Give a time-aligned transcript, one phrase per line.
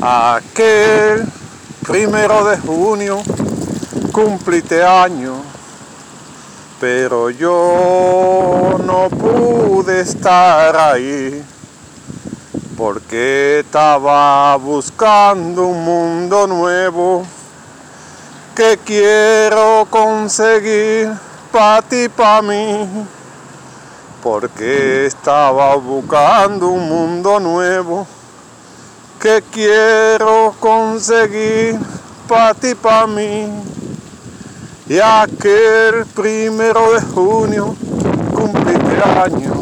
[0.00, 1.26] Aquel
[1.86, 3.22] primero de junio
[4.12, 5.36] cumpliste año,
[6.78, 11.42] pero yo no pude estar ahí
[12.76, 17.24] porque estaba buscando un mundo nuevo
[18.54, 21.10] que quiero conseguir
[21.50, 22.86] para ti, para mí,
[24.22, 28.06] porque estaba buscando un mundo nuevo
[29.26, 31.80] que quiero conseguir
[32.28, 33.48] para ti, para mí.
[34.88, 37.74] Y aquel primero de junio
[38.32, 39.54] cumpliste año,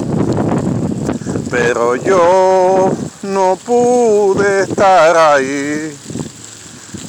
[1.51, 5.97] pero yo no pude estar ahí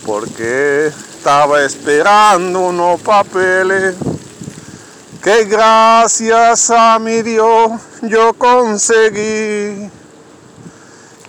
[0.05, 3.95] porque estaba esperando unos papeles
[5.21, 9.91] que gracias a mi Dios yo conseguí.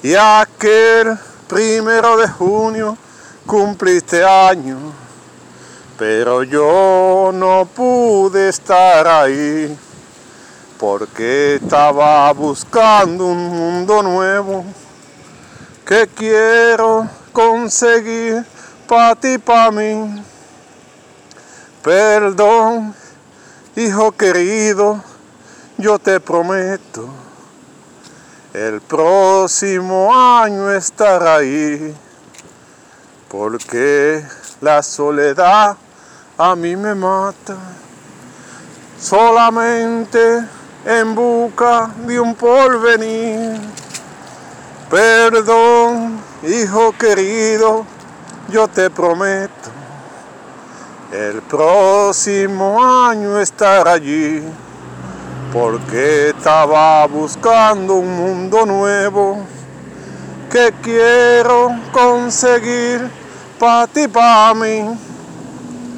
[0.07, 2.97] Y aquel primero de junio
[3.45, 4.79] cumpliste año,
[5.99, 9.77] pero yo no pude estar ahí
[10.79, 14.65] porque estaba buscando un mundo nuevo
[15.85, 18.47] que quiero conseguir
[18.87, 20.23] para ti, para mí.
[21.83, 22.95] Perdón,
[23.75, 25.03] hijo querido,
[25.79, 27.26] yo te prometo
[28.57, 31.95] el próximo año estar ahí,
[33.29, 34.25] porque
[34.63, 35.77] la soledad
[36.39, 37.55] a mí me mata.
[38.99, 40.43] Solamente
[40.87, 43.61] en busca de un porvenir.
[44.89, 47.85] Perdón, hijo querido,
[48.49, 49.53] yo te prometo
[51.13, 54.43] el próximo año estar allí
[55.53, 59.39] porque estaba buscando un mundo nuevo
[60.51, 63.09] que quiero conseguir
[63.59, 64.99] para ti, para mí.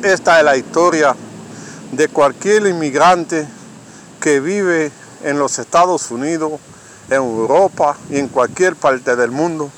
[0.02, 1.14] Esta es la historia
[1.92, 3.46] de cualquier inmigrante
[4.20, 4.92] que vive
[5.24, 6.52] en los Estados Unidos,
[7.08, 9.70] en Europa y en cualquier parte del mundo,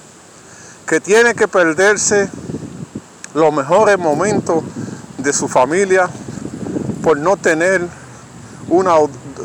[0.87, 2.29] que tiene que perderse
[3.35, 4.63] los mejores momentos
[5.19, 6.09] de su familia
[7.03, 7.87] por no tener
[8.71, 8.95] una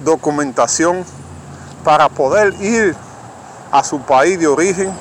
[0.04, 1.04] documentación
[1.84, 2.96] para poder ir
[3.72, 4.92] a su país de origen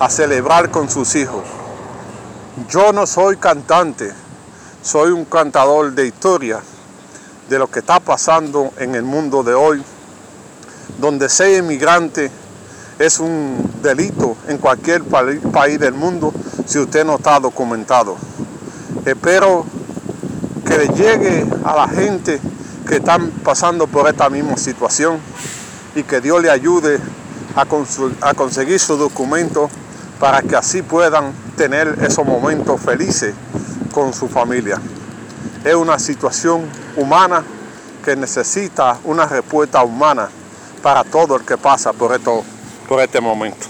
[0.00, 1.42] a celebrar con sus hijos.
[2.68, 4.12] Yo no soy cantante,
[4.82, 6.60] soy un cantador de historia
[7.50, 9.82] de lo que está pasando en el mundo de hoy,
[10.98, 12.30] donde ser inmigrante
[12.98, 16.32] es un delito en cualquier país del mundo
[16.64, 18.16] si usted no está documentado.
[19.04, 19.66] Espero
[20.66, 22.40] que le llegue a la gente
[22.86, 25.18] que están pasando por esta misma situación
[25.94, 27.00] y que Dios le ayude
[27.54, 29.68] a, conseguir su documento
[30.20, 33.34] para que así puedan tener esos momentos felices
[33.92, 34.80] con su familia.
[35.64, 36.62] Es una situación
[36.96, 37.42] humana
[38.04, 40.28] que necesita una respuesta humana
[40.82, 42.44] para todo el que pasa por, esto,
[42.88, 43.65] por este momento.